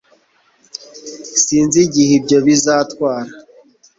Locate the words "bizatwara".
2.45-3.31